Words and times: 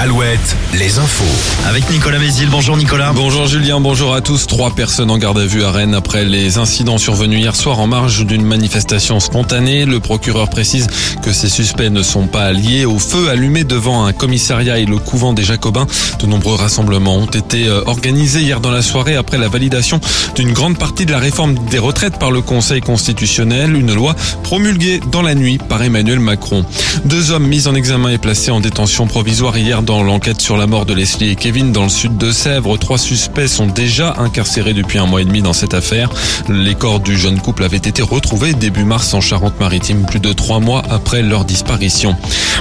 al 0.00 0.12
Alouette, 0.30 0.56
les 0.78 0.98
infos. 0.98 1.24
Avec 1.66 1.90
Nicolas 1.90 2.20
Mézil. 2.20 2.48
Bonjour 2.50 2.76
Nicolas. 2.76 3.12
Bonjour 3.12 3.48
Julien, 3.48 3.80
bonjour 3.80 4.14
à 4.14 4.20
tous. 4.20 4.46
Trois 4.46 4.70
personnes 4.70 5.10
en 5.10 5.18
garde 5.18 5.38
à 5.38 5.46
vue 5.46 5.64
à 5.64 5.72
Rennes 5.72 5.94
après 5.94 6.24
les 6.24 6.56
incidents 6.56 6.98
survenus 6.98 7.40
hier 7.40 7.56
soir 7.56 7.80
en 7.80 7.88
marge 7.88 8.24
d'une 8.24 8.44
manifestation 8.44 9.18
spontanée. 9.18 9.86
Le 9.86 9.98
procureur 9.98 10.48
précise 10.48 10.86
que 11.22 11.32
ces 11.32 11.48
suspects 11.48 11.90
ne 11.90 12.02
sont 12.04 12.28
pas 12.28 12.52
liés 12.52 12.84
au 12.84 13.00
feu 13.00 13.28
allumé 13.28 13.64
devant 13.64 14.04
un 14.04 14.12
commissariat 14.12 14.78
et 14.78 14.84
le 14.84 14.98
couvent 14.98 15.32
des 15.32 15.42
Jacobins. 15.42 15.88
De 16.20 16.26
nombreux 16.26 16.54
rassemblements 16.54 17.16
ont 17.16 17.26
été 17.26 17.66
euh, 17.66 17.82
organisés 17.86 18.42
hier 18.42 18.60
dans 18.60 18.70
la 18.70 18.82
soirée 18.82 19.16
après 19.16 19.38
la 19.38 19.48
validation 19.48 20.00
d'une 20.36 20.52
grande 20.52 20.78
partie 20.78 21.06
de 21.06 21.12
la 21.12 21.18
réforme 21.18 21.54
des 21.70 21.80
retraites 21.80 22.18
par 22.18 22.30
le 22.30 22.40
Conseil 22.40 22.80
constitutionnel, 22.80 23.74
une 23.74 23.94
loi 23.94 24.14
promulguée 24.44 25.00
dans 25.10 25.22
la 25.22 25.34
nuit 25.34 25.58
par 25.58 25.82
Emmanuel 25.82 26.20
Macron. 26.20 26.64
Deux 27.04 27.32
hommes 27.32 27.48
mis 27.48 27.66
en 27.66 27.74
examen 27.74 28.10
et 28.10 28.18
placés 28.18 28.52
en 28.52 28.60
détention 28.60 29.08
provisoire 29.08 29.58
hier 29.58 29.82
dans 29.82 30.04
l'enquête 30.04 30.19
sur 30.38 30.58
la 30.58 30.66
mort 30.66 30.84
de 30.84 30.92
Leslie 30.92 31.30
et 31.30 31.34
Kevin 31.34 31.72
dans 31.72 31.84
le 31.84 31.88
sud 31.88 32.18
de 32.18 32.30
Sèvres. 32.30 32.76
Trois 32.76 32.98
suspects 32.98 33.48
sont 33.48 33.66
déjà 33.66 34.14
incarcérés 34.18 34.74
depuis 34.74 34.98
un 34.98 35.06
mois 35.06 35.22
et 35.22 35.24
demi 35.24 35.40
dans 35.40 35.54
cette 35.54 35.72
affaire. 35.72 36.10
Les 36.48 36.74
corps 36.74 37.00
du 37.00 37.16
jeune 37.16 37.40
couple 37.40 37.64
avaient 37.64 37.78
été 37.78 38.02
retrouvés 38.02 38.52
début 38.52 38.84
mars 38.84 39.14
en 39.14 39.20
Charente-Maritime, 39.20 40.04
plus 40.04 40.20
de 40.20 40.32
trois 40.32 40.60
mois 40.60 40.82
après 40.90 41.22
leur 41.22 41.44
disparition. 41.44 42.16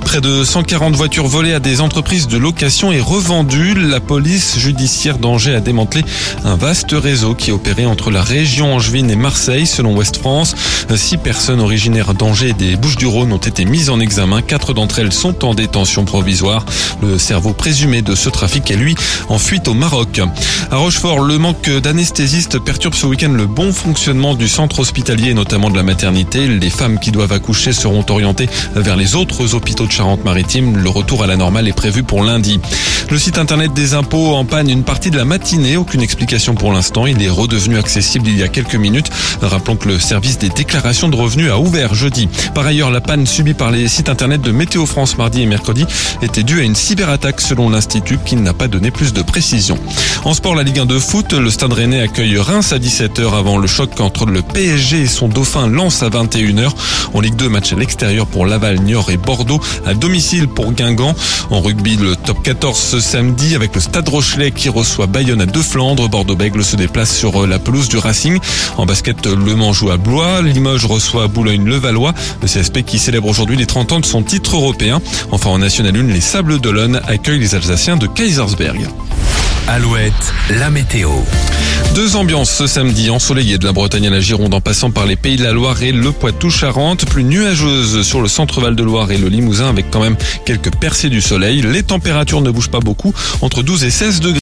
Près 0.00 0.20
de 0.20 0.44
140 0.44 0.94
voitures 0.94 1.26
volées 1.26 1.52
à 1.52 1.60
des 1.60 1.80
entreprises 1.80 2.26
de 2.26 2.38
location 2.38 2.90
et 2.90 3.00
revendues. 3.00 3.74
La 3.74 4.00
police 4.00 4.58
judiciaire 4.58 5.18
d'Angers 5.18 5.54
a 5.54 5.60
démantelé 5.60 6.04
un 6.44 6.56
vaste 6.56 6.92
réseau 6.92 7.34
qui 7.34 7.52
opérait 7.52 7.84
entre 7.84 8.10
la 8.10 8.22
région 8.22 8.74
angevine 8.74 9.10
et 9.10 9.16
Marseille, 9.16 9.66
selon 9.66 9.94
Ouest 9.94 10.16
France. 10.16 10.54
Six 10.94 11.18
personnes 11.18 11.60
originaires 11.60 12.14
d'Angers 12.14 12.50
et 12.50 12.54
des 12.54 12.76
Bouches-du-Rhône 12.76 13.32
ont 13.32 13.38
été 13.38 13.64
mises 13.64 13.90
en 13.90 14.00
examen. 14.00 14.42
Quatre 14.42 14.72
d'entre 14.72 14.98
elles 14.98 15.12
sont 15.12 15.44
en 15.44 15.54
détention 15.54 16.04
provisoire. 16.04 16.64
Le 17.02 17.18
cerveau 17.42 17.54
présumé 17.54 18.02
de 18.02 18.14
ce 18.14 18.28
trafic 18.28 18.70
est 18.70 18.76
lui 18.76 18.94
en 19.28 19.36
fuite 19.36 19.66
au 19.66 19.74
Maroc. 19.74 20.20
À 20.70 20.76
Rochefort, 20.76 21.18
le 21.18 21.38
manque 21.38 21.68
d'anesthésistes 21.68 22.60
perturbe 22.60 22.94
ce 22.94 23.04
week-end 23.04 23.32
le 23.32 23.46
bon 23.46 23.72
fonctionnement 23.72 24.34
du 24.34 24.48
centre 24.48 24.78
hospitalier 24.78 25.30
et 25.30 25.34
notamment 25.34 25.68
de 25.68 25.76
la 25.76 25.82
maternité. 25.82 26.46
Les 26.46 26.70
femmes 26.70 27.00
qui 27.00 27.10
doivent 27.10 27.32
accoucher 27.32 27.72
seront 27.72 28.04
orientées 28.08 28.48
vers 28.76 28.94
les 28.94 29.16
autres 29.16 29.56
hôpitaux 29.56 29.86
de 29.86 29.90
Charente-Maritime. 29.90 30.76
Le 30.76 30.88
retour 30.88 31.24
à 31.24 31.26
la 31.26 31.36
normale 31.36 31.66
est 31.66 31.72
prévu 31.72 32.04
pour 32.04 32.22
lundi. 32.22 32.60
Le 33.10 33.18
site 33.18 33.38
internet 33.38 33.72
des 33.74 33.94
impôts 33.94 34.36
en 34.36 34.44
panne 34.44 34.70
une 34.70 34.84
partie 34.84 35.10
de 35.10 35.16
la 35.16 35.24
matinée. 35.24 35.76
Aucune 35.76 36.00
explication 36.00 36.54
pour 36.54 36.72
l'instant. 36.72 37.06
Il 37.06 37.20
est 37.20 37.28
redevenu 37.28 37.76
accessible 37.76 38.28
il 38.28 38.38
y 38.38 38.44
a 38.44 38.48
quelques 38.48 38.76
minutes. 38.76 39.10
Rappelons 39.40 39.74
que 39.74 39.88
le 39.88 39.98
service 39.98 40.38
des 40.38 40.48
déclarations 40.48 41.08
de 41.08 41.16
revenus 41.16 41.50
a 41.50 41.58
ouvert 41.58 41.92
jeudi. 41.94 42.28
Par 42.54 42.66
ailleurs, 42.66 42.92
la 42.92 43.00
panne 43.00 43.26
subie 43.26 43.54
par 43.54 43.72
les 43.72 43.88
sites 43.88 44.08
internet 44.08 44.40
de 44.42 44.52
Météo 44.52 44.86
France 44.86 45.18
mardi 45.18 45.42
et 45.42 45.46
mercredi 45.46 45.84
était 46.22 46.44
due 46.44 46.60
à 46.60 46.62
une 46.62 46.76
cyberattaque 46.76 47.31
selon 47.40 47.70
l'Institut 47.70 48.18
qui 48.24 48.36
n'a 48.36 48.52
pas 48.52 48.68
donné 48.68 48.90
plus 48.90 49.12
de 49.12 49.22
précision. 49.22 49.78
En 50.24 50.34
sport, 50.34 50.54
la 50.54 50.62
Ligue 50.62 50.80
1 50.80 50.86
de 50.86 50.98
foot, 50.98 51.32
le 51.32 51.50
Stade 51.50 51.72
Rennais 51.72 52.00
accueille 52.00 52.38
Reims 52.38 52.72
à 52.72 52.78
17h 52.78 53.36
avant 53.36 53.58
le 53.58 53.66
choc 53.66 54.00
entre 54.00 54.26
le 54.26 54.42
PSG 54.42 55.02
et 55.02 55.06
son 55.06 55.28
dauphin 55.28 55.66
Lens 55.66 56.02
à 56.02 56.08
21h. 56.08 56.70
En 57.14 57.20
Ligue 57.20 57.36
2, 57.36 57.48
match 57.48 57.72
à 57.72 57.76
l'extérieur 57.76 58.26
pour 58.26 58.46
Laval, 58.46 58.80
Niort 58.80 59.10
et 59.10 59.16
Bordeaux, 59.16 59.60
à 59.86 59.94
domicile 59.94 60.48
pour 60.48 60.72
Guingamp. 60.72 61.14
En 61.50 61.60
rugby, 61.60 61.96
le 61.96 62.16
top 62.16 62.42
14 62.42 62.78
ce 62.78 63.00
samedi 63.00 63.54
avec 63.54 63.74
le 63.74 63.80
Stade 63.80 64.08
Rochelet 64.08 64.50
qui 64.50 64.68
reçoit 64.68 65.06
Bayonne 65.06 65.40
à 65.40 65.46
deux 65.46 65.62
Flandres. 65.62 66.08
Bordeaux-Bègle 66.08 66.64
se 66.64 66.76
déplace 66.76 67.14
sur 67.14 67.46
la 67.46 67.58
pelouse 67.58 67.88
du 67.88 67.98
Racing. 67.98 68.38
En 68.76 68.86
basket, 68.86 69.26
Le 69.26 69.54
Mans 69.54 69.72
joue 69.72 69.90
à 69.90 69.96
Blois. 69.96 70.42
Limoges 70.42 70.86
reçoit 70.86 71.28
Boulogne-le-Valois. 71.28 72.14
Le 72.42 72.48
CSP 72.48 72.82
qui 72.82 72.98
célèbre 72.98 73.28
aujourd'hui 73.28 73.56
les 73.56 73.66
30 73.66 73.92
ans 73.92 74.00
de 74.00 74.06
son 74.06 74.22
titre 74.22 74.56
européen. 74.56 75.00
Enfin, 75.30 75.50
en 75.50 75.58
National 75.58 75.96
1, 75.96 76.02
les 76.04 76.20
Sables 76.20 76.60
d'Olonne 76.60 77.00
les 77.30 77.54
Alsaciens 77.54 77.96
de 77.96 78.06
Kaisersberg. 78.06 78.88
Alouette, 79.68 80.34
la 80.50 80.70
météo. 80.70 81.10
Deux 81.94 82.16
ambiances 82.16 82.50
ce 82.50 82.66
samedi, 82.66 83.10
ensoleillées 83.10 83.58
de 83.58 83.64
la 83.64 83.72
Bretagne 83.72 84.08
à 84.08 84.10
la 84.10 84.20
Gironde 84.20 84.54
en 84.54 84.60
passant 84.60 84.90
par 84.90 85.06
les 85.06 85.14
Pays 85.14 85.36
de 85.36 85.44
la 85.44 85.52
Loire 85.52 85.82
et 85.82 85.92
le 85.92 86.10
Poitou-Charentes, 86.10 87.04
plus 87.06 87.22
nuageuse 87.22 88.02
sur 88.02 88.20
le 88.22 88.28
centre-val 88.28 88.74
de 88.74 88.82
Loire 88.82 89.12
et 89.12 89.18
le 89.18 89.28
Limousin 89.28 89.68
avec 89.68 89.90
quand 89.90 90.00
même 90.00 90.16
quelques 90.44 90.74
percées 90.74 91.10
du 91.10 91.20
soleil. 91.20 91.62
Les 91.62 91.82
températures 91.82 92.40
ne 92.40 92.50
bougent 92.50 92.70
pas 92.70 92.80
beaucoup, 92.80 93.14
entre 93.40 93.62
12 93.62 93.84
et 93.84 93.90
16 93.90 94.20
degrés. 94.20 94.40